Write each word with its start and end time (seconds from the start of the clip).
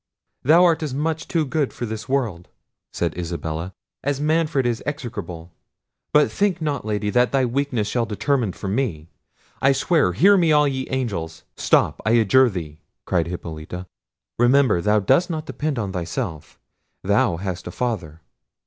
"Thou 0.41 0.63
art 0.65 0.81
as 0.81 0.95
much 0.95 1.27
too 1.27 1.45
good 1.45 1.71
for 1.71 1.85
this 1.85 2.09
world," 2.09 2.47
said 2.91 3.15
Isabella, 3.15 3.71
"as 4.03 4.19
Manfred 4.19 4.65
is 4.65 4.81
execrable; 4.83 5.51
but 6.11 6.31
think 6.31 6.59
not, 6.59 6.83
lady, 6.83 7.11
that 7.11 7.31
thy 7.31 7.45
weakness 7.45 7.87
shall 7.87 8.07
determine 8.07 8.51
for 8.53 8.67
me. 8.67 9.09
I 9.61 9.73
swear, 9.73 10.13
hear 10.13 10.37
me 10.37 10.51
all 10.51 10.67
ye 10.67 10.87
angels—" 10.89 11.43
"Stop, 11.55 12.01
I 12.03 12.13
adjure 12.13 12.49
thee," 12.49 12.81
cried 13.05 13.27
Hippolita: 13.27 13.85
"remember 14.39 14.81
thou 14.81 14.99
dost 14.99 15.29
not 15.29 15.45
depend 15.45 15.77
on 15.77 15.91
thyself; 15.91 16.59
thou 17.03 17.37
hast 17.37 17.67
a 17.67 17.71
father." 17.71 18.21